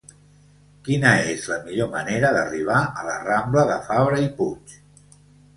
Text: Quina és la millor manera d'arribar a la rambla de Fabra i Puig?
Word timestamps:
Quina 0.87 1.11
és 1.33 1.43
la 1.51 1.57
millor 1.67 1.91
manera 1.91 2.31
d'arribar 2.37 2.79
a 3.03 3.05
la 3.11 3.19
rambla 3.29 3.67
de 3.73 3.79
Fabra 3.91 4.23
i 4.25 4.31
Puig? 4.41 4.79